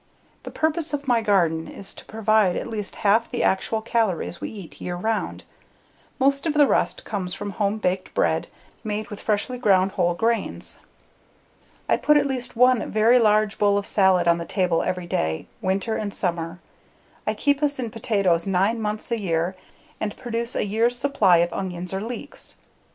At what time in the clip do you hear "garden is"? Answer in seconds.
1.21-1.93